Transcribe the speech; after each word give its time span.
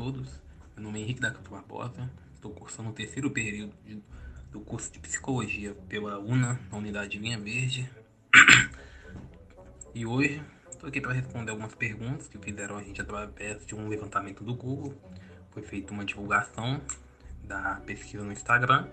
todos, 0.00 0.40
meu 0.74 0.84
nome 0.84 0.98
é 0.98 1.02
Henrique 1.02 1.20
da 1.20 1.30
Campo 1.30 1.50
Barbosa, 1.50 2.10
estou 2.32 2.50
cursando 2.52 2.88
o 2.88 2.92
terceiro 2.94 3.30
período 3.30 3.74
do 4.50 4.58
curso 4.60 4.90
de 4.90 4.98
Psicologia 4.98 5.74
pela 5.90 6.18
UNA, 6.18 6.58
na 6.72 6.78
Unidade 6.78 7.18
Linha 7.18 7.38
Verde. 7.38 7.86
E 9.94 10.06
hoje 10.06 10.42
estou 10.70 10.88
aqui 10.88 11.02
para 11.02 11.12
responder 11.12 11.50
algumas 11.50 11.74
perguntas 11.74 12.28
que 12.28 12.38
fizeram 12.38 12.78
a 12.78 12.82
gente 12.82 12.98
através 12.98 13.66
de 13.66 13.74
um 13.74 13.88
levantamento 13.88 14.42
do 14.42 14.54
Google. 14.54 14.94
Foi 15.50 15.62
feita 15.62 15.92
uma 15.92 16.02
divulgação 16.02 16.80
da 17.44 17.82
pesquisa 17.84 18.24
no 18.24 18.32
Instagram, 18.32 18.88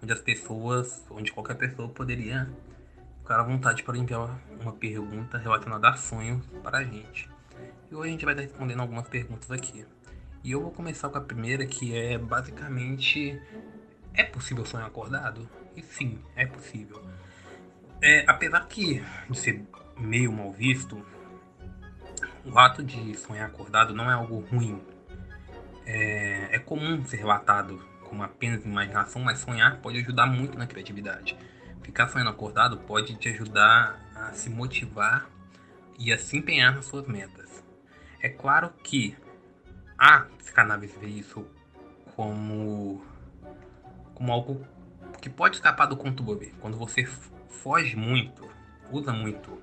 onde 0.00 0.12
as 0.12 0.20
pessoas, 0.20 1.04
onde 1.10 1.32
qualquer 1.32 1.56
pessoa 1.56 1.88
poderia 1.88 2.48
ficar 3.22 3.40
à 3.40 3.42
vontade 3.42 3.82
para 3.82 3.98
enviar 3.98 4.40
uma 4.60 4.72
pergunta 4.72 5.36
relacionada 5.36 5.88
a 5.88 5.96
sonhos 5.96 6.46
para 6.62 6.78
a 6.78 6.84
gente. 6.84 7.28
E 7.90 7.94
hoje 7.96 8.08
a 8.08 8.12
gente 8.12 8.24
vai 8.24 8.34
estar 8.34 8.44
respondendo 8.44 8.82
algumas 8.82 9.08
perguntas 9.08 9.50
aqui. 9.50 9.84
E 10.44 10.52
eu 10.52 10.60
vou 10.60 10.70
começar 10.70 11.08
com 11.08 11.16
a 11.16 11.22
primeira, 11.22 11.64
que 11.64 11.96
é 11.96 12.18
basicamente: 12.18 13.40
é 14.12 14.22
possível 14.24 14.66
sonhar 14.66 14.86
acordado? 14.86 15.48
E 15.74 15.82
sim, 15.82 16.22
é 16.36 16.44
possível. 16.44 17.02
É, 18.02 18.26
apesar 18.28 18.68
que 18.68 19.02
de 19.30 19.38
ser 19.38 19.64
meio 19.96 20.30
mal 20.30 20.52
visto, 20.52 21.02
o 22.44 22.58
ato 22.58 22.82
de 22.82 23.16
sonhar 23.16 23.46
acordado 23.46 23.94
não 23.94 24.10
é 24.10 24.12
algo 24.12 24.40
ruim. 24.40 24.82
É, 25.86 26.56
é 26.56 26.58
comum 26.58 27.02
ser 27.06 27.16
relatado 27.16 27.82
como 28.04 28.22
apenas 28.22 28.66
imaginação, 28.66 29.22
mas 29.22 29.38
sonhar 29.38 29.78
pode 29.78 29.98
ajudar 30.00 30.26
muito 30.26 30.58
na 30.58 30.66
criatividade. 30.66 31.38
Ficar 31.82 32.06
sonhando 32.08 32.30
acordado 32.30 32.76
pode 32.80 33.16
te 33.16 33.30
ajudar 33.30 33.98
a 34.14 34.32
se 34.34 34.50
motivar 34.50 35.26
e 35.98 36.12
a 36.12 36.18
se 36.18 36.36
empenhar 36.36 36.74
nas 36.74 36.84
suas 36.84 37.06
metas. 37.06 37.64
É 38.20 38.28
claro 38.28 38.70
que 38.82 39.16
a 40.04 40.20
psicanálise 40.36 40.98
vê 40.98 41.06
isso 41.06 41.46
como, 42.14 43.02
como 44.14 44.30
algo 44.30 44.66
que 45.18 45.30
pode 45.30 45.56
escapar 45.56 45.86
do 45.86 45.96
controle. 45.96 46.52
Quando 46.60 46.76
você 46.76 47.06
foge 47.48 47.96
muito, 47.96 48.46
usa 48.90 49.14
muito, 49.14 49.58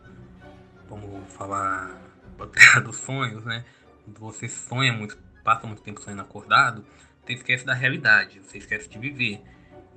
vamos 0.89 1.31
falar 1.31 1.95
a 2.39 2.47
terra 2.47 2.81
dos 2.81 2.97
sonhos, 2.97 3.45
né? 3.45 3.63
Quando 4.03 4.19
você 4.19 4.49
sonha 4.49 4.91
muito, 4.91 5.15
passa 5.43 5.67
muito 5.67 5.83
tempo 5.83 6.01
sonhando 6.01 6.23
acordado, 6.23 6.83
você 7.23 7.33
esquece 7.33 7.63
da 7.63 7.75
realidade, 7.75 8.39
você 8.39 8.57
esquece 8.57 8.89
de 8.89 8.97
viver. 8.97 9.43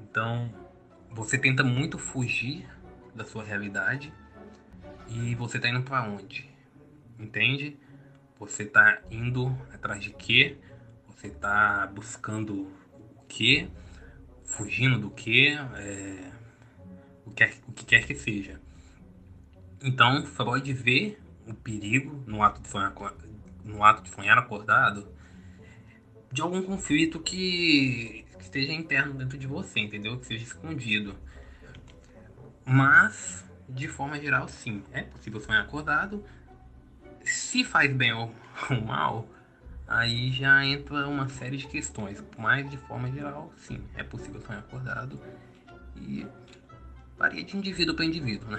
Então, 0.03 0.53
você 1.11 1.39
tenta 1.39 1.65
muito 1.65 1.99
fugir 1.99 2.69
da 3.15 3.25
sua 3.25 3.43
realidade 3.43 4.13
e 5.09 5.35
você 5.37 5.59
tá 5.59 5.71
indo 5.71 5.83
para 5.83 6.03
onde? 6.03 6.51
Entende? 7.19 7.79
Você 8.47 8.67
tá 8.67 9.01
indo 9.11 9.57
atrás 9.73 10.03
de 10.03 10.11
quê? 10.11 10.59
Você 11.09 11.31
tá 11.31 11.87
buscando 11.87 12.69
o 12.93 13.25
quê? 13.27 13.69
Fugindo 14.45 14.99
do 14.99 15.11
quê? 15.11 15.57
É... 15.77 16.31
O, 17.25 17.31
que, 17.31 17.45
o 17.67 17.73
que 17.73 17.87
quer 17.87 18.07
que 18.07 18.15
seja. 18.15 18.61
Então, 19.83 20.27
Freud 20.27 20.71
vê 20.75 21.17
o 21.47 21.55
perigo 21.55 22.23
no 22.27 22.43
ato 22.43 22.61
de 22.61 22.69
sonhar, 22.69 22.93
no 23.65 23.83
ato 23.83 24.03
de 24.03 24.11
sonhar 24.11 24.37
acordado 24.37 25.09
de 26.31 26.43
algum 26.43 26.63
conflito 26.63 27.21
que, 27.21 28.27
que 28.37 28.43
esteja 28.43 28.75
interno 28.75 29.15
dentro 29.15 29.39
de 29.39 29.47
você, 29.47 29.81
entendeu? 29.81 30.19
Que 30.19 30.27
seja 30.27 30.45
escondido. 30.45 31.17
Mas, 32.63 33.43
de 33.67 33.89
forma 33.89 34.21
geral, 34.21 34.49
sim, 34.49 34.83
é 34.93 35.03
possível 35.03 35.41
sonhar 35.41 35.63
acordado. 35.63 36.23
Se 37.25 37.65
faz 37.65 37.93
bem 37.93 38.13
ou, 38.13 38.35
ou 38.71 38.81
mal, 38.81 39.29
aí 39.87 40.31
já 40.33 40.65
entra 40.65 41.09
uma 41.09 41.29
série 41.29 41.57
de 41.57 41.67
questões. 41.67 42.23
Mas, 42.39 42.71
de 42.71 42.77
forma 42.77 43.11
geral, 43.11 43.53
sim, 43.57 43.83
é 43.95 44.03
possível 44.03 44.41
sonhar 44.41 44.61
acordado. 44.61 45.19
E 45.97 46.27
varia 47.17 47.45
de 47.45 47.57
indivíduo 47.57 47.95
para 47.95 48.05
indivíduo, 48.05 48.51
né? 48.51 48.59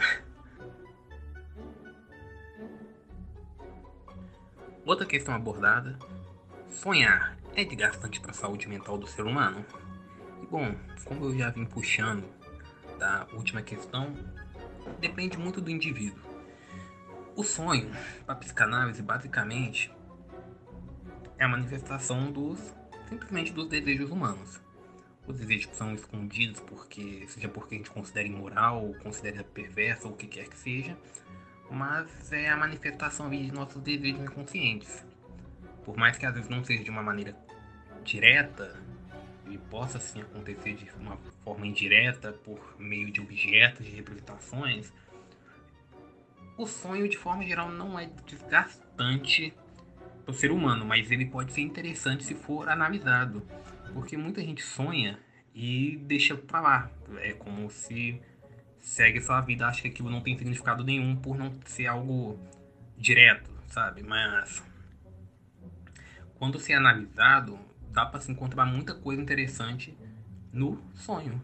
Outra 4.86 5.06
questão 5.06 5.34
abordada: 5.34 5.98
sonhar 6.70 7.38
é 7.56 7.66
desgastante 7.66 8.20
para 8.20 8.32
a 8.32 8.34
saúde 8.34 8.68
mental 8.68 8.98
do 8.98 9.08
ser 9.08 9.24
humano? 9.24 9.66
E 10.42 10.46
bom, 10.46 10.76
como 11.06 11.26
eu 11.26 11.38
já 11.38 11.50
vim 11.50 11.66
puxando 11.66 12.26
da 13.00 13.28
última 13.34 13.62
questão, 13.62 14.14
depende 15.00 15.38
muito 15.38 15.60
do 15.60 15.72
indivíduo. 15.72 16.35
O 17.36 17.44
sonho, 17.44 17.92
para 18.26 18.36
psicanálise, 18.36 19.02
basicamente 19.02 19.92
é 21.38 21.44
a 21.44 21.48
manifestação 21.50 22.32
dos 22.32 22.74
simplesmente 23.10 23.52
dos 23.52 23.68
desejos 23.68 24.10
humanos. 24.10 24.62
Os 25.28 25.38
desejos 25.38 25.66
que 25.66 25.76
são 25.76 25.94
escondidos 25.94 26.62
porque 26.62 27.26
seja 27.28 27.50
porque 27.50 27.76
a 27.76 27.78
gente 27.78 27.90
considera 27.90 28.28
imoral, 28.28 28.86
ou 28.86 28.96
considera 28.96 29.44
perverso 29.44 30.08
ou 30.08 30.14
o 30.14 30.16
que 30.16 30.28
quer 30.28 30.48
que 30.48 30.58
seja, 30.58 30.98
mas 31.70 32.32
é 32.32 32.48
a 32.48 32.56
manifestação 32.56 33.30
de 33.30 33.52
nossos 33.52 33.82
desejos 33.82 34.22
inconscientes. 34.22 35.06
Por 35.84 35.98
mais 35.98 36.18
que 36.18 36.26
às 36.26 36.34
vezes 36.34 36.50
não 36.50 36.64
seja 36.64 36.86
de 36.86 36.90
uma 36.90 37.04
maneira 37.04 37.36
direta, 38.04 38.82
ele 39.46 39.58
possa 39.70 40.00
sim 40.00 40.22
acontecer 40.22 40.76
de 40.76 40.90
uma 41.00 41.18
forma 41.44 41.68
indireta 41.68 42.32
por 42.32 42.80
meio 42.80 43.12
de 43.12 43.20
objetos, 43.20 43.86
de 43.86 43.92
representações, 43.92 44.94
o 46.58 46.66
sonho 46.66 47.08
de 47.10 47.18
forma 47.18 47.46
geral 47.46 47.72
não 47.72 48.00
é 48.00 48.10
desgastante 48.26 49.54
para 50.24 50.32
o 50.32 50.34
ser 50.34 50.52
humano, 50.52 50.86
mas 50.86 51.12
ele 51.12 51.26
pode 51.26 51.52
ser 51.54 51.62
interessante 51.62 52.24
se 52.24 52.34
for 52.34 52.70
analisado, 52.70 53.46
porque 53.94 54.18
muita 54.18 54.42
gente 54.42 54.64
sonha 54.64 55.20
e 55.54 55.98
deixa 56.04 56.36
para 56.36 56.62
lá, 56.62 56.92
é 57.18 57.34
como 57.34 57.70
se 57.70 58.22
segue 58.80 59.22
sua 59.22 59.42
vida, 59.42 59.68
acha 59.68 59.82
que 59.82 59.88
aquilo 59.88 60.10
não 60.10 60.22
tem 60.22 60.38
significado 60.38 60.84
nenhum 60.84 61.16
por 61.16 61.38
não 61.38 61.54
ser 61.66 61.88
algo 61.88 62.40
direto, 62.98 63.50
sabe? 63.68 64.04
Mas 64.04 64.64
quando 66.36 66.60
se 66.60 66.74
é 66.74 66.76
analisado, 66.76 67.60
dá 67.92 68.06
para 68.06 68.20
se 68.20 68.32
encontrar 68.32 68.66
muita 68.66 68.94
coisa 68.94 69.22
interessante 69.22 69.98
no 70.52 70.82
sonho. 70.94 71.42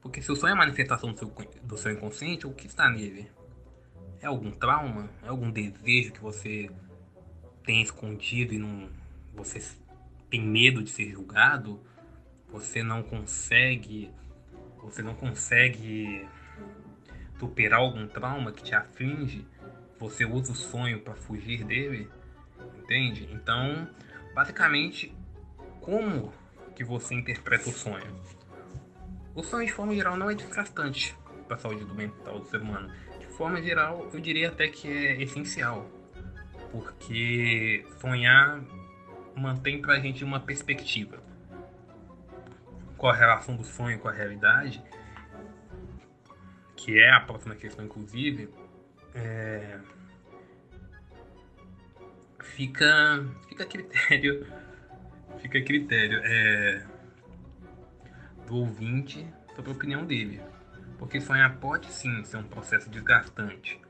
Porque 0.00 0.22
se 0.22 0.30
o 0.30 0.36
sonho 0.36 0.50
é 0.50 0.54
a 0.54 0.56
manifestação 0.56 1.12
do 1.12 1.18
seu, 1.18 1.28
do 1.62 1.76
seu 1.76 1.92
inconsciente, 1.92 2.46
o 2.46 2.52
que 2.52 2.66
está 2.66 2.88
nele? 2.88 3.30
É 4.20 4.26
algum 4.26 4.50
trauma? 4.50 5.10
É 5.22 5.28
algum 5.28 5.50
desejo 5.50 6.12
que 6.12 6.20
você 6.20 6.70
tem 7.64 7.82
escondido 7.82 8.54
e 8.54 8.58
não, 8.58 8.88
você 9.34 9.62
tem 10.30 10.40
medo 10.40 10.82
de 10.82 10.90
ser 10.90 11.10
julgado? 11.10 11.80
Você 12.50 12.82
não 12.82 13.02
consegue, 13.02 14.10
você 14.78 15.02
não 15.02 15.14
consegue 15.14 16.26
superar 17.38 17.80
algum 17.80 18.06
trauma 18.06 18.52
que 18.52 18.62
te 18.62 18.74
aflige, 18.74 19.46
você 19.98 20.24
usa 20.24 20.52
o 20.52 20.54
sonho 20.54 21.00
para 21.00 21.14
fugir 21.14 21.64
dele, 21.64 22.08
entende? 22.78 23.28
Então, 23.32 23.88
basicamente, 24.34 25.14
como 25.80 26.32
que 26.74 26.84
você 26.84 27.14
interpreta 27.14 27.68
o 27.68 27.72
sonho? 27.72 28.20
O 29.34 29.42
sonho, 29.42 29.66
de 29.66 29.72
forma 29.72 29.94
geral, 29.94 30.16
não 30.16 30.30
é 30.30 30.34
desgastante 30.34 31.16
para 31.46 31.56
a 31.56 31.58
saúde 31.58 31.84
do 31.84 31.94
mental 31.94 32.40
do 32.40 32.46
ser 32.46 32.60
humano. 32.60 32.90
Forma 33.36 33.60
geral, 33.60 34.08
eu 34.12 34.20
diria 34.20 34.48
até 34.48 34.66
que 34.68 34.88
é 34.88 35.22
essencial, 35.22 35.86
porque 36.72 37.86
sonhar 38.00 38.62
mantém 39.36 39.80
para 39.80 39.94
a 39.94 40.00
gente 40.00 40.24
uma 40.24 40.40
perspectiva. 40.40 41.22
Qual 42.96 43.12
a 43.12 43.16
relação 43.16 43.54
do 43.54 43.64
sonho 43.64 43.98
com 43.98 44.08
a 44.08 44.12
realidade 44.12 44.82
que 46.86 47.00
é 47.00 47.10
a 47.10 47.20
próxima 47.20 47.56
questão, 47.56 47.84
inclusive, 47.84 48.48
é... 49.12 49.80
fica, 52.40 53.26
fica 53.48 53.64
a 53.64 53.66
critério, 53.66 54.46
fica 55.42 55.58
a 55.58 55.64
critério 55.64 56.20
é... 56.22 56.86
do 58.46 58.58
ouvinte 58.58 59.26
sobre 59.56 59.72
a 59.72 59.74
opinião 59.74 60.06
dele. 60.06 60.40
Porque 60.98 61.20
sonhar 61.20 61.56
pode 61.56 61.92
sim 61.92 62.24
ser 62.24 62.38
um 62.38 62.44
processo 62.44 62.88
desgastante 62.88 63.80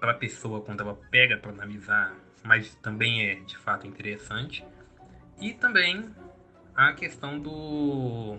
para 0.00 0.12
a 0.12 0.14
pessoa 0.14 0.60
quando 0.60 0.80
ela 0.80 0.94
pega 1.10 1.38
para 1.38 1.50
analisar, 1.50 2.14
mas 2.42 2.74
também 2.76 3.26
é 3.26 3.34
de 3.36 3.56
fato 3.56 3.86
interessante. 3.86 4.64
E 5.40 5.54
também 5.54 6.14
a 6.74 6.92
questão 6.92 7.38
do 7.38 8.36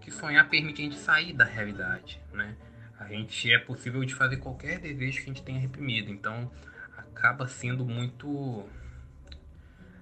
que 0.00 0.10
sonhar 0.10 0.48
permite 0.48 0.80
a 0.80 0.84
gente 0.84 0.96
sair 0.96 1.32
da 1.32 1.44
realidade, 1.44 2.20
né? 2.32 2.56
A 2.98 3.06
gente 3.08 3.52
é 3.52 3.58
possível 3.58 4.04
de 4.04 4.14
fazer 4.14 4.38
qualquer 4.38 4.78
desejo 4.78 5.18
que 5.18 5.30
a 5.30 5.34
gente 5.34 5.42
tenha 5.42 5.60
reprimido, 5.60 6.10
então 6.10 6.50
acaba 6.96 7.46
sendo 7.46 7.84
muito 7.84 8.64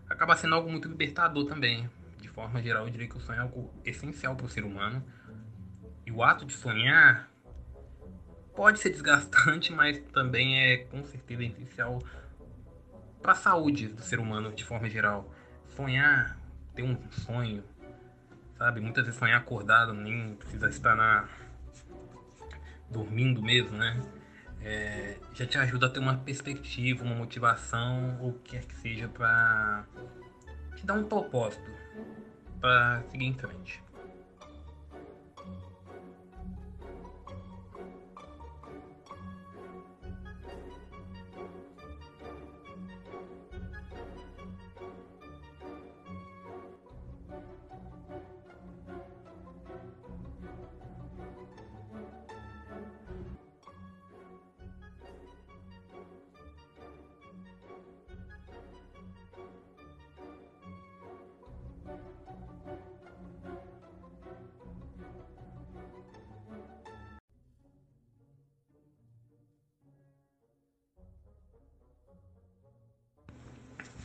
acaba 0.09 0.37
sendo 0.37 0.55
algo 0.55 0.71
muito 0.71 0.89
libertador 0.89 1.47
também. 1.47 1.89
De 2.21 2.29
forma 2.29 2.63
geral, 2.63 2.85
eu 2.87 2.91
diria 2.91 3.09
que 3.09 3.17
o 3.17 3.21
sonho 3.21 3.39
é 3.39 3.43
algo 3.43 3.73
essencial 3.85 4.37
para 4.37 4.47
o 4.47 4.49
ser 4.49 4.65
humano. 4.65 5.05
O 6.15 6.23
ato 6.23 6.45
de 6.45 6.53
sonhar 6.53 7.29
pode 8.55 8.79
ser 8.79 8.91
desgastante, 8.91 9.73
mas 9.75 9.99
também 10.13 10.61
é 10.61 10.77
com 10.85 11.05
certeza 11.05 11.43
essencial 11.43 12.01
para 13.21 13.33
a 13.33 13.37
saúde 13.37 13.89
do 13.89 14.01
ser 14.01 14.21
humano 14.21 14.53
de 14.53 14.65
forma 14.65 14.89
geral. 14.89 15.29
sonhar, 15.71 16.39
ter 16.73 16.83
um 16.83 16.97
sonho, 17.11 17.65
sabe? 18.57 18.81
Muitas 18.81 19.05
vezes 19.07 19.19
sonhar 19.19 19.41
acordado, 19.41 19.93
nem 19.93 20.37
precisa 20.37 20.69
estar 20.69 20.95
na 20.95 21.29
dormindo 22.89 23.43
mesmo, 23.43 23.77
né? 23.77 24.01
É, 24.61 25.19
já 25.35 25.45
te 25.45 25.59
ajuda 25.59 25.87
a 25.87 25.91
ter 25.91 25.99
uma 25.99 26.17
perspectiva, 26.19 27.03
uma 27.03 27.15
motivação, 27.15 28.19
ou 28.21 28.31
o 28.31 28.33
que 28.35 28.53
quer 28.53 28.65
que 28.65 28.77
seja, 28.77 29.09
para 29.09 29.85
te 30.77 30.87
dar 30.87 30.95
um 30.95 31.05
propósito 31.05 31.71
para 32.61 33.03
seguir 33.11 33.27
em 33.27 33.35
frente. 33.35 33.83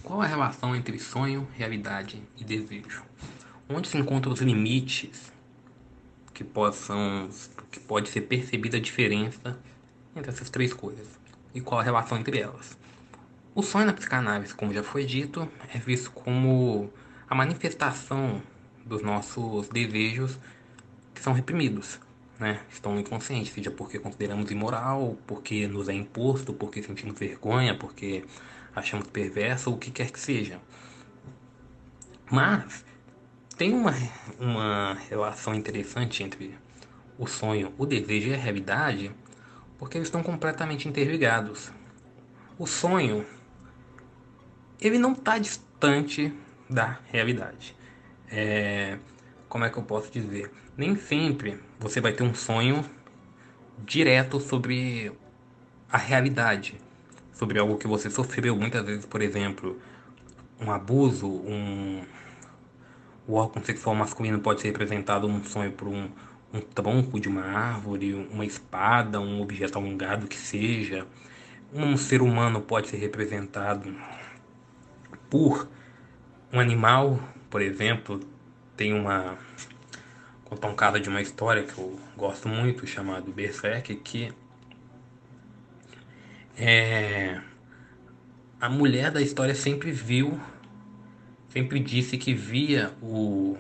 Qual 0.09 0.23
a 0.23 0.25
relação 0.25 0.75
entre 0.75 0.97
sonho, 0.97 1.47
realidade 1.56 2.19
e 2.35 2.44
desejo? 2.44 3.03
Onde 3.69 3.88
se 3.88 3.95
encontram 3.95 4.33
os 4.33 4.41
limites 4.41 5.31
que 6.33 6.44
possam 6.44 7.29
que 7.69 7.79
pode 7.79 8.09
ser 8.09 8.21
percebida 8.21 8.77
a 8.77 8.79
diferença 8.79 9.56
entre 10.15 10.31
essas 10.31 10.50
três 10.50 10.73
coisas 10.73 11.07
e 11.53 11.61
qual 11.61 11.79
a 11.79 11.83
relação 11.83 12.17
entre 12.17 12.39
elas? 12.39 12.75
O 13.53 13.61
sonho 13.61 13.85
na 13.85 13.94
psicanálise, 13.94 14.51
como 14.51 14.73
já 14.73 14.81
foi 14.81 15.06
dito, 15.06 15.47
é 15.71 15.77
visto 15.77 16.09
como 16.09 16.91
a 17.29 17.35
manifestação 17.35 18.41
dos 18.83 19.03
nossos 19.03 19.69
desejos 19.69 20.39
que 21.13 21.21
são 21.21 21.33
reprimidos, 21.33 22.00
né? 22.39 22.61
Estão 22.71 22.95
no 22.95 23.01
inconsciente, 23.01 23.51
seja 23.51 23.69
porque 23.69 24.00
consideramos 24.00 24.50
imoral, 24.50 25.19
porque 25.27 25.67
nos 25.67 25.88
é 25.88 25.94
imposto, 25.94 26.51
porque 26.51 26.81
sentimos 26.81 27.19
vergonha, 27.19 27.77
porque 27.77 28.25
achamos 28.80 29.08
perverso 29.08 29.70
ou 29.70 29.76
o 29.76 29.80
que 29.80 29.92
quer 29.92 30.12
que 30.12 30.20
seja. 30.20 30.60
Mas 32.31 32.86
tem 33.58 33.74
uma, 33.74 33.94
uma 34.40 34.94
relação 35.10 35.54
interessante 35.54 36.24
entre 36.24 36.58
o 37.18 37.28
sonho, 37.28 37.74
o 37.78 37.86
desejo 37.86 38.30
e 38.30 38.34
a 38.34 38.38
realidade, 38.38 39.12
porque 39.78 39.98
eles 39.98 40.08
estão 40.08 40.24
completamente 40.24 40.88
interligados. 40.88 41.72
O 42.58 42.66
sonho, 42.66 43.26
ele 44.80 44.98
não 44.98 45.14
está 45.14 45.38
distante 45.38 46.34
da 46.70 47.00
realidade. 47.08 47.76
É, 48.31 48.98
como 49.48 49.66
é 49.66 49.70
que 49.70 49.78
eu 49.78 49.84
posso 49.84 50.12
dizer? 50.12 50.52
Nem 50.78 50.96
sempre 50.96 51.60
você 51.80 52.00
vai 52.00 52.14
ter 52.14 52.24
um 52.24 52.34
sonho 52.34 52.86
direto 53.80 54.40
sobre 54.40 55.12
a 55.92 55.98
realidade 55.98 56.78
sobre 57.39 57.57
algo 57.57 57.77
que 57.77 57.88
você 57.88 58.09
sofreu 58.09 58.53
muitas 58.53 58.86
vezes, 58.86 59.06
por 59.06 59.21
exemplo, 59.21 59.80
um 60.59 60.69
abuso, 60.69 61.25
um 61.25 62.03
o 63.25 63.36
órgão 63.36 63.63
sexual 63.63 63.95
masculino 63.95 64.39
pode 64.39 64.59
ser 64.59 64.69
representado 64.69 65.27
num 65.27 65.44
sonho 65.44 65.71
por 65.71 65.88
um, 65.88 66.09
um 66.51 66.59
tronco 66.59 67.19
de 67.19 67.30
uma 67.30 67.44
árvore, 67.44 68.13
uma 68.31 68.44
espada, 68.44 69.21
um 69.21 69.39
objeto 69.39 69.77
alongado 69.77 70.27
que 70.27 70.36
seja. 70.36 71.06
Um 71.71 71.95
ser 71.95 72.24
humano 72.24 72.59
pode 72.59 72.89
ser 72.89 72.97
representado 72.97 73.95
por 75.30 75.69
um 76.51 76.59
animal, 76.59 77.19
por 77.51 77.62
exemplo. 77.62 78.19
Tem 78.75 78.94
uma. 78.94 79.38
contar 80.45 80.68
um 80.68 80.75
caso 80.75 81.00
de 81.00 81.07
uma 81.07 81.21
história 81.21 81.63
que 81.63 81.77
eu 81.77 82.00
gosto 82.18 82.50
muito, 82.50 82.88
chamado 82.88 83.31
Berserk, 83.31 83.95
que 83.97 84.33
é, 86.59 87.39
a 88.59 88.67
mulher 88.67 89.11
da 89.11 89.21
história 89.21 89.56
sempre 89.56 89.91
viu, 89.91 90.38
sempre 91.47 91.79
disse 91.79 92.17
que 92.17 92.33
via 92.33 92.91
o, 93.01 93.57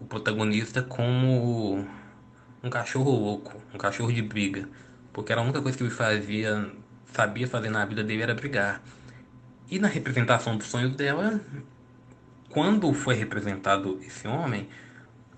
o 0.00 0.04
protagonista 0.04 0.82
como 0.82 1.86
um 2.62 2.68
cachorro 2.68 3.12
louco, 3.12 3.62
um 3.72 3.78
cachorro 3.78 4.12
de 4.12 4.20
briga, 4.22 4.68
porque 5.12 5.30
era 5.30 5.40
a 5.40 5.44
única 5.44 5.62
coisa 5.62 5.78
que 5.78 5.84
ele 5.84 5.90
fazia, 5.90 6.68
sabia 7.12 7.46
fazer 7.46 7.70
na 7.70 7.86
vida 7.86 8.02
dele 8.02 8.22
era 8.22 8.34
brigar. 8.34 8.82
E 9.70 9.78
na 9.78 9.86
representação 9.86 10.56
dos 10.56 10.66
sonhos 10.66 10.96
dela, 10.96 11.40
quando 12.48 12.92
foi 12.92 13.14
representado 13.14 14.00
esse 14.02 14.26
homem 14.26 14.68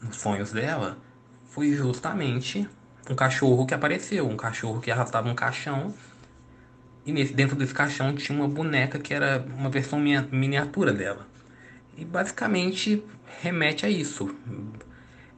nos 0.02 0.16
sonhos 0.16 0.52
dela, 0.52 0.96
foi 1.44 1.72
justamente 1.72 2.66
um 3.10 3.14
cachorro 3.14 3.66
que 3.66 3.74
apareceu, 3.74 4.26
um 4.26 4.36
cachorro 4.38 4.80
que 4.80 4.90
arrastava 4.90 5.28
um 5.28 5.34
caixão 5.34 5.94
e 7.06 7.12
nesse, 7.12 7.32
dentro 7.32 7.54
desse 7.54 7.72
caixão 7.72 8.14
tinha 8.14 8.36
uma 8.36 8.48
boneca 8.48 8.98
que 8.98 9.14
era 9.14 9.46
uma 9.56 9.70
versão 9.70 9.98
miniatura 9.98 10.92
dela. 10.92 11.26
E 11.96 12.04
basicamente 12.04 13.02
remete 13.40 13.86
a 13.86 13.88
isso. 13.88 14.34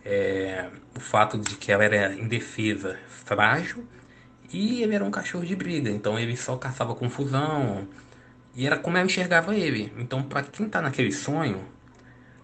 É, 0.03 0.71
o 0.97 1.01
fato 1.01 1.37
de 1.37 1.57
que 1.57 1.71
ela 1.71 1.85
era 1.85 2.15
indefesa, 2.15 2.99
frágil, 3.07 3.87
e 4.51 4.83
ele 4.83 4.95
era 4.95 5.05
um 5.05 5.11
cachorro 5.11 5.45
de 5.45 5.55
briga. 5.55 5.91
Então 5.91 6.19
ele 6.19 6.37
só 6.39 6.57
caçava 6.57 6.95
confusão. 6.95 7.87
E 8.57 8.67
era 8.67 8.79
como 8.79 8.97
ela 8.97 9.05
enxergava 9.05 9.55
ele. 9.55 9.93
Então, 9.99 10.23
para 10.23 10.43
quem 10.43 10.69
tá 10.69 10.81
naquele 10.81 11.13
sonho, 11.13 11.65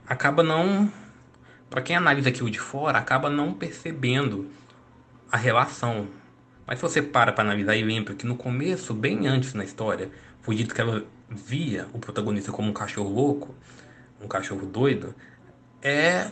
acaba 0.06 0.42
não. 0.42 0.92
Para 1.70 1.80
quem 1.80 1.96
analisa 1.96 2.28
aquilo 2.28 2.50
de 2.50 2.60
fora, 2.60 2.98
acaba 2.98 3.30
não 3.30 3.54
percebendo 3.54 4.48
a 5.32 5.36
relação 5.36 6.08
mas 6.66 6.78
se 6.78 6.82
você 6.82 7.02
para 7.02 7.32
para 7.32 7.44
analisar 7.44 7.76
e 7.76 7.82
lembra 7.82 8.14
que 8.14 8.26
no 8.26 8.36
começo, 8.36 8.94
bem 8.94 9.26
antes 9.26 9.54
na 9.54 9.64
história, 9.64 10.10
foi 10.42 10.54
dito 10.54 10.74
que 10.74 10.80
ela 10.80 11.04
via 11.28 11.86
o 11.92 11.98
protagonista 11.98 12.52
como 12.52 12.70
um 12.70 12.72
cachorro 12.72 13.10
louco, 13.10 13.54
um 14.20 14.28
cachorro 14.28 14.66
doido, 14.66 15.14
é 15.82 16.30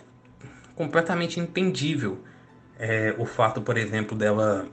completamente 0.75 1.39
entendível 1.39 2.23
é, 2.79 3.15
o 3.19 3.27
fato, 3.27 3.61
por 3.61 3.77
exemplo, 3.77 4.17
dela 4.17 4.67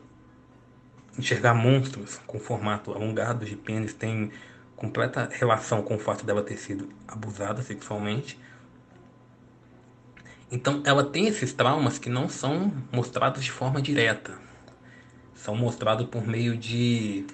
enxergar 1.17 1.53
monstros 1.53 2.19
com 2.25 2.39
formato 2.39 2.91
alongado 2.93 3.45
de 3.45 3.55
pênis 3.55 3.93
tem 3.93 4.31
completa 4.75 5.29
relação 5.31 5.81
com 5.81 5.95
o 5.95 5.99
fato 5.99 6.25
dela 6.25 6.41
ter 6.41 6.57
sido 6.57 6.89
abusada 7.07 7.61
sexualmente. 7.61 8.39
Então 10.49 10.81
ela 10.85 11.03
tem 11.03 11.27
esses 11.27 11.53
traumas 11.53 11.99
que 11.99 12.09
não 12.09 12.29
são 12.29 12.73
mostrados 12.91 13.43
de 13.43 13.51
forma 13.51 13.81
direta, 13.81 14.39
são 15.39 15.55
mostrados 15.55 16.05
por 16.07 16.25
meio 16.27 16.57
de 16.57 17.25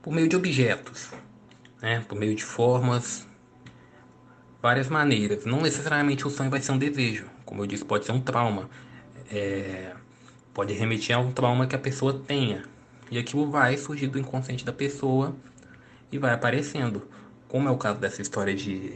por 0.00 0.12
meio 0.12 0.28
de 0.28 0.36
objetos, 0.36 1.10
né? 1.82 2.04
por 2.08 2.16
meio 2.16 2.34
de 2.34 2.44
formas, 2.44 3.26
várias 4.62 4.88
maneiras. 4.88 5.44
Não 5.44 5.60
necessariamente 5.60 6.26
o 6.26 6.30
sonho 6.30 6.48
vai 6.48 6.60
ser 6.60 6.70
um 6.72 6.78
desejo, 6.78 7.26
como 7.44 7.62
eu 7.62 7.66
disse, 7.66 7.84
pode 7.84 8.04
ser 8.04 8.12
um 8.12 8.20
trauma, 8.20 8.70
é, 9.30 9.92
pode 10.54 10.72
remeter 10.74 11.16
a 11.16 11.18
um 11.18 11.32
trauma 11.32 11.66
que 11.66 11.74
a 11.74 11.78
pessoa 11.78 12.22
tenha 12.26 12.64
e 13.10 13.18
aquilo 13.18 13.50
vai 13.50 13.76
surgir 13.76 14.06
do 14.06 14.18
inconsciente 14.18 14.64
da 14.64 14.72
pessoa 14.72 15.34
e 16.12 16.18
vai 16.18 16.32
aparecendo, 16.32 17.08
como 17.48 17.68
é 17.68 17.70
o 17.72 17.76
caso 17.76 17.98
dessa 17.98 18.22
história 18.22 18.54
de 18.54 18.94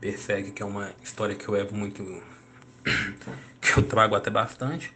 Berserk, 0.00 0.52
que 0.52 0.62
é 0.62 0.66
uma 0.66 0.92
história 1.02 1.34
que 1.34 1.48
eu 1.48 1.54
levo 1.54 1.74
muito, 1.74 2.22
que 3.60 3.76
eu 3.76 3.82
trago 3.82 4.14
até 4.14 4.30
bastante 4.30 4.94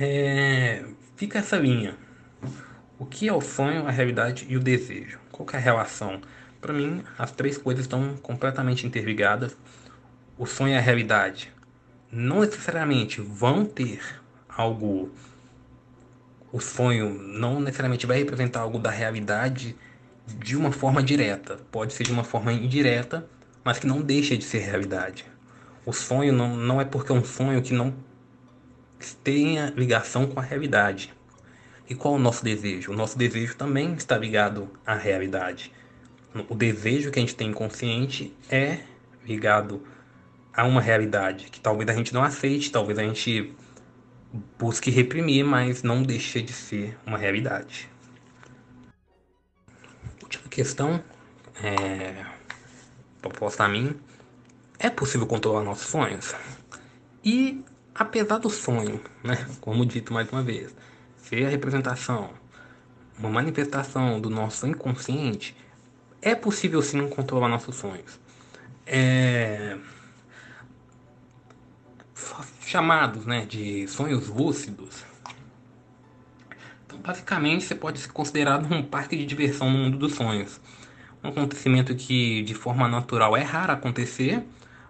é, 0.00 0.84
fica 1.16 1.38
essa 1.38 1.56
linha. 1.56 1.94
O 2.98 3.04
que 3.04 3.28
é 3.28 3.32
o 3.32 3.40
sonho, 3.40 3.86
a 3.86 3.90
realidade 3.90 4.46
e 4.48 4.56
o 4.56 4.60
desejo? 4.60 5.18
Qual 5.30 5.48
é 5.52 5.56
a 5.56 5.60
relação? 5.60 6.20
Para 6.60 6.72
mim, 6.72 7.02
as 7.18 7.30
três 7.32 7.58
coisas 7.58 7.84
estão 7.84 8.16
completamente 8.22 8.86
interligadas. 8.86 9.56
O 10.38 10.46
sonho 10.46 10.74
e 10.74 10.76
a 10.76 10.80
realidade 10.80 11.52
não 12.10 12.40
necessariamente 12.40 13.20
vão 13.20 13.64
ter 13.64 14.00
algo. 14.48 15.10
O 16.52 16.60
sonho 16.60 17.10
não 17.10 17.60
necessariamente 17.60 18.06
vai 18.06 18.18
representar 18.18 18.60
algo 18.60 18.78
da 18.78 18.90
realidade 18.90 19.76
de 20.26 20.56
uma 20.56 20.72
forma 20.72 21.02
direta. 21.02 21.58
Pode 21.70 21.92
ser 21.92 22.04
de 22.04 22.12
uma 22.12 22.24
forma 22.24 22.52
indireta, 22.52 23.26
mas 23.62 23.78
que 23.78 23.86
não 23.86 24.00
deixa 24.00 24.36
de 24.36 24.44
ser 24.44 24.58
realidade. 24.58 25.24
O 25.84 25.92
sonho 25.92 26.32
não, 26.32 26.56
não 26.56 26.80
é 26.80 26.84
porque 26.84 27.12
é 27.12 27.14
um 27.14 27.24
sonho 27.24 27.62
que 27.62 27.72
não 27.72 27.94
tenha 29.22 29.72
ligação 29.76 30.26
com 30.26 30.38
a 30.38 30.42
realidade. 30.42 31.12
E 31.88 31.94
qual 31.94 32.14
é 32.14 32.16
o 32.18 32.20
nosso 32.20 32.44
desejo? 32.44 32.92
O 32.92 32.96
nosso 32.96 33.18
desejo 33.18 33.56
também 33.56 33.94
está 33.94 34.16
ligado 34.16 34.70
à 34.86 34.94
realidade. 34.94 35.72
o 36.48 36.54
desejo 36.54 37.10
que 37.10 37.18
a 37.18 37.22
gente 37.22 37.34
tem 37.34 37.48
inconsciente 37.48 38.32
é 38.48 38.78
ligado 39.24 39.82
a 40.52 40.64
uma 40.64 40.80
realidade 40.80 41.46
que 41.50 41.60
talvez 41.60 41.88
a 41.88 41.94
gente 41.94 42.14
não 42.14 42.22
aceite, 42.22 42.70
talvez 42.70 42.98
a 42.98 43.02
gente 43.02 43.54
busque 44.58 44.90
reprimir, 44.90 45.44
mas 45.44 45.82
não 45.82 46.02
deixa 46.02 46.40
de 46.40 46.52
ser 46.52 46.96
uma 47.06 47.18
realidade. 47.18 47.88
Última 50.22 50.48
questão, 50.48 51.02
é, 51.62 52.24
proposta 53.20 53.64
a 53.64 53.68
mim, 53.68 53.96
é 54.78 54.88
possível 54.88 55.26
controlar 55.26 55.64
nossos 55.64 55.88
sonhos? 55.88 56.34
E 57.24 57.64
apesar 58.00 58.38
do 58.38 58.48
sonho, 58.48 58.98
né, 59.22 59.46
como 59.60 59.84
dito 59.84 60.10
mais 60.14 60.26
uma 60.32 60.42
vez, 60.42 60.74
ser 61.18 61.44
a 61.44 61.50
representação, 61.50 62.30
uma 63.18 63.28
manifestação 63.28 64.18
do 64.18 64.30
nosso 64.30 64.66
inconsciente, 64.66 65.54
é 66.22 66.34
possível 66.34 66.80
sim 66.80 67.06
controlar 67.08 67.48
nossos 67.48 67.76
sonhos. 67.76 68.18
É... 68.86 69.76
Chamados 72.62 73.26
né, 73.26 73.44
de 73.44 73.86
sonhos 73.86 74.28
lúcidos. 74.28 75.04
Então, 76.86 76.98
basicamente, 77.00 77.64
você 77.64 77.74
pode 77.74 77.98
ser 77.98 78.12
considerado 78.12 78.72
um 78.72 78.82
parque 78.82 79.14
de 79.14 79.26
diversão 79.26 79.70
no 79.70 79.76
mundo 79.76 79.98
dos 79.98 80.14
sonhos. 80.14 80.58
Um 81.22 81.28
acontecimento 81.28 81.94
que, 81.94 82.40
de 82.44 82.54
forma 82.54 82.88
natural, 82.88 83.36
é 83.36 83.42
raro 83.42 83.72
acontecer, 83.72 84.42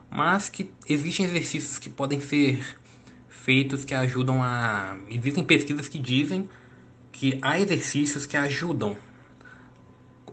mas 0.09 0.49
que 0.49 0.71
existem 0.89 1.27
exercícios 1.27 1.77
que 1.77 1.91
podem 1.91 2.21
ser 2.21 2.80
feitos 3.51 3.85
que 3.85 3.97
ajudam 3.97 4.41
a. 4.45 4.97
Existem 5.09 5.43
pesquisas 5.43 5.89
que 5.89 5.99
dizem 5.99 6.49
que 7.11 7.37
há 7.43 7.59
exercícios 7.59 8.25
que 8.25 8.37
ajudam 8.37 8.97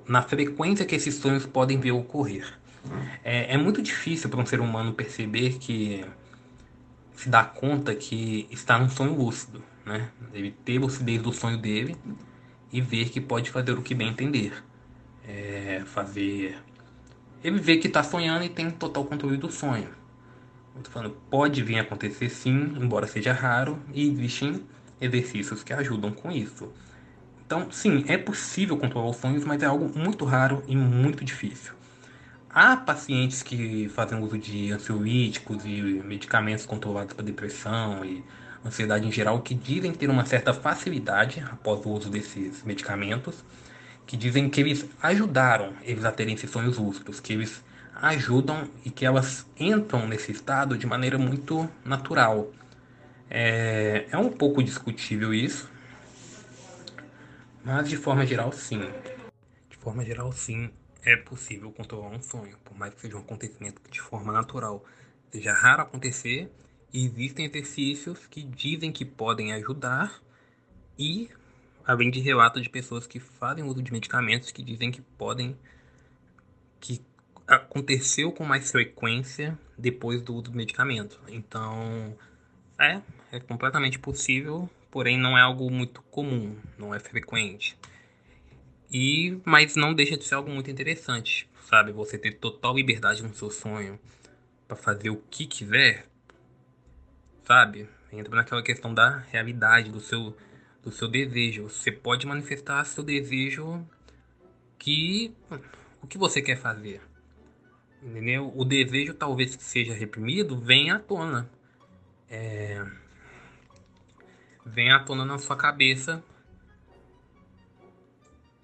na 0.07 0.21
frequência 0.21 0.85
que 0.85 0.93
esses 0.93 1.15
sonhos 1.15 1.43
podem 1.43 1.79
ver 1.79 1.93
ocorrer. 1.93 2.45
É, 3.23 3.55
é 3.55 3.57
muito 3.57 3.81
difícil 3.81 4.29
para 4.29 4.39
um 4.39 4.45
ser 4.45 4.59
humano 4.59 4.93
perceber 4.93 5.57
que 5.57 6.05
se 7.15 7.27
dá 7.27 7.43
conta 7.43 7.95
que 7.95 8.47
está 8.51 8.77
num 8.77 8.87
sonho 8.87 9.15
lúcido, 9.15 9.63
né? 9.83 10.09
Ele 10.31 10.51
ter 10.63 10.77
lucidez 10.77 11.19
do 11.19 11.33
sonho 11.33 11.57
dele 11.57 11.97
e 12.71 12.79
ver 12.81 13.09
que 13.09 13.19
pode 13.19 13.49
fazer 13.49 13.71
o 13.71 13.81
que 13.81 13.95
bem 13.95 14.09
entender. 14.09 14.63
É, 15.27 15.81
fazer. 15.87 16.55
Ele 17.43 17.57
vê 17.59 17.77
que 17.77 17.87
está 17.87 18.03
sonhando 18.03 18.45
e 18.45 18.49
tem 18.49 18.69
total 18.69 19.05
controle 19.05 19.37
do 19.37 19.51
sonho. 19.51 19.89
Eu 20.77 20.83
tô 20.83 20.91
falando, 20.91 21.17
pode 21.27 21.63
vir 21.63 21.79
a 21.79 21.81
acontecer 21.81 22.29
sim, 22.29 22.75
embora 22.79 23.07
seja 23.07 23.33
raro, 23.33 23.81
e 23.91 24.07
existem 24.07 24.63
exercícios 25.01 25.63
que 25.63 25.73
ajudam 25.73 26.11
com 26.11 26.31
isso. 26.31 26.71
Então, 27.43 27.71
sim, 27.71 28.05
é 28.07 28.15
possível 28.15 28.77
controlar 28.77 29.09
os 29.09 29.17
sonhos, 29.17 29.43
mas 29.43 29.63
é 29.63 29.65
algo 29.65 29.91
muito 29.97 30.23
raro 30.23 30.63
e 30.67 30.75
muito 30.75 31.25
difícil. 31.25 31.73
Há 32.47 32.77
pacientes 32.77 33.41
que 33.41 33.89
fazem 33.89 34.19
uso 34.21 34.37
de 34.37 34.71
ansiolíticos 34.71 35.65
e 35.65 35.81
medicamentos 36.05 36.65
controlados 36.65 37.13
para 37.13 37.25
depressão 37.25 38.05
e 38.05 38.23
ansiedade 38.63 39.07
em 39.07 39.11
geral 39.11 39.41
que 39.41 39.55
dizem 39.55 39.91
ter 39.93 40.09
uma 40.11 40.25
certa 40.25 40.53
facilidade 40.53 41.43
após 41.51 41.83
o 41.85 41.89
uso 41.89 42.09
desses 42.09 42.63
medicamentos, 42.63 43.43
que 44.05 44.15
dizem 44.15 44.47
que 44.47 44.61
eles 44.61 44.85
ajudaram 45.01 45.73
eles 45.81 46.05
a 46.05 46.11
terem 46.11 46.35
esses 46.35 46.51
sonhos 46.51 46.77
lúcidos, 46.77 47.19
que 47.19 47.33
eles 47.33 47.63
ajudam 48.01 48.69
e 48.85 48.89
que 48.89 49.05
elas 49.05 49.45
entram 49.59 50.07
nesse 50.07 50.31
estado 50.31 50.77
de 50.77 50.85
maneira 50.85 51.17
muito 51.17 51.69
natural. 51.83 52.51
É, 53.29 54.07
é 54.09 54.17
um 54.17 54.29
pouco 54.29 54.63
discutível 54.63 55.33
isso, 55.33 55.69
mas 57.63 57.89
de 57.89 57.97
forma 57.97 58.25
geral, 58.25 58.51
sim. 58.51 58.81
De 59.69 59.77
forma 59.77 60.05
geral, 60.05 60.31
sim, 60.31 60.69
é 61.03 61.15
possível 61.15 61.71
controlar 61.71 62.09
um 62.09 62.21
sonho, 62.21 62.57
por 62.63 62.77
mais 62.77 62.93
que 62.93 63.01
seja 63.01 63.17
um 63.17 63.19
acontecimento 63.19 63.81
que 63.81 63.91
de 63.91 64.01
forma 64.01 64.31
natural 64.31 64.83
seja 65.31 65.53
raro 65.53 65.81
acontecer, 65.83 66.51
existem 66.93 67.45
exercícios 67.45 68.25
que 68.27 68.41
dizem 68.41 68.91
que 68.91 69.03
podem 69.03 69.53
ajudar 69.53 70.21
e 70.97 71.29
além 71.85 72.09
de 72.09 72.19
relatos 72.19 72.61
de 72.61 72.69
pessoas 72.69 73.05
que 73.05 73.19
fazem 73.19 73.63
uso 73.63 73.81
de 73.81 73.91
medicamentos 73.91 74.51
que 74.51 74.63
dizem 74.63 74.91
que 74.91 75.01
podem 75.01 75.57
que 76.79 77.01
aconteceu 77.47 78.31
com 78.31 78.43
mais 78.43 78.71
frequência 78.71 79.57
depois 79.77 80.21
do 80.21 80.33
uso 80.33 80.43
do 80.43 80.53
medicamento. 80.53 81.19
Então, 81.27 82.15
é, 82.79 83.01
é 83.31 83.39
completamente 83.39 83.97
possível 83.97 84.69
porém 84.97 85.17
não 85.17 85.37
é 85.37 85.41
algo 85.41 85.69
muito 85.69 86.01
comum, 86.03 86.57
não 86.77 86.91
é 86.93 86.99
frequente. 86.99 87.77
E 88.91 89.39
mas 89.45 89.75
não 89.75 89.93
deixa 89.93 90.17
de 90.17 90.23
ser 90.23 90.35
algo 90.35 90.49
muito 90.49 90.71
interessante, 90.71 91.47
sabe? 91.69 91.91
Você 91.91 92.17
ter 92.17 92.33
total 92.33 92.75
liberdade 92.75 93.21
no 93.21 93.33
seu 93.33 93.51
sonho 93.51 93.99
para 94.67 94.75
fazer 94.75 95.09
o 95.09 95.17
que 95.29 95.45
quiser, 95.45 96.05
sabe? 97.43 97.87
Entra 98.11 98.35
naquela 98.35 98.63
questão 98.63 98.93
da 98.93 99.19
realidade 99.29 99.91
do 99.91 99.99
seu 99.99 100.35
do 100.81 100.91
seu 100.91 101.07
desejo. 101.07 101.69
Você 101.69 101.91
pode 101.91 102.25
manifestar 102.25 102.83
seu 102.85 103.03
desejo 103.03 103.85
que 104.79 105.31
o 106.01 106.07
que 106.07 106.17
você 106.17 106.41
quer 106.41 106.57
fazer. 106.57 107.01
Entendeu? 108.01 108.51
O 108.55 108.63
desejo 108.63 109.13
talvez 109.13 109.55
que 109.55 109.63
seja 109.63 109.93
reprimido 109.93 110.59
vem 110.59 110.91
à 110.91 110.99
tona. 110.99 111.49
É, 112.29 112.85
vem 114.65 114.91
à 114.91 114.99
tona 114.99 115.25
na 115.25 115.37
sua 115.37 115.55
cabeça 115.55 116.23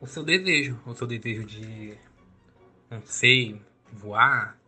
o 0.04 0.06
seu 0.06 0.22
desejo, 0.22 0.78
o 0.86 0.94
seu 0.94 1.08
desejo 1.08 1.46
de, 1.46 1.98
não 2.92 3.02
sei, 3.06 3.62
voar, 3.90 4.60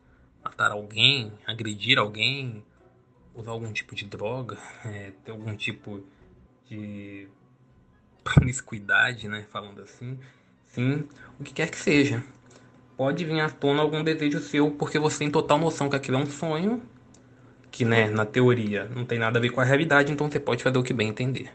matar 0.42 0.72
alguém, 0.72 1.34
agredir 1.46 2.00
alguém, 2.00 2.64
usar 3.34 3.52
algum 3.52 3.70
tipo 3.74 3.94
de 3.94 4.06
droga, 4.06 4.58
é, 4.86 5.12
ter 5.26 5.32
algum 5.32 5.54
tipo 5.54 6.02
de 6.70 7.28
promiscuidade, 8.24 9.28
né, 9.28 9.46
falando 9.52 9.82
assim, 9.82 10.18
sim, 10.70 11.06
o 11.38 11.44
que 11.44 11.54
quer 11.54 11.70
que 11.70 11.78
seja. 11.78 12.24
Pode 12.98 13.26
vir 13.26 13.42
à 13.42 13.50
tona 13.50 13.82
algum 13.82 14.04
desejo 14.04 14.40
seu 14.40 14.72
porque 14.72 14.98
você 14.98 15.20
tem 15.20 15.32
total 15.32 15.58
noção 15.58 15.90
que 15.90 15.96
aquilo 15.96 16.18
é 16.18 16.20
um 16.22 16.26
sonho 16.26 16.82
que, 17.70 17.84
né, 17.84 18.10
na 18.10 18.26
teoria 18.26 18.90
não 18.96 19.06
tem 19.06 19.20
nada 19.20 19.38
a 19.38 19.42
ver 19.42 19.50
com 19.50 19.60
a 19.60 19.66
realidade, 19.66 20.12
então 20.12 20.32
você 20.32 20.40
pode 20.40 20.64
fazer 20.64 20.78
o 20.78 20.84
que 20.84 20.94
bem 20.94 21.10
entender. 21.10 21.52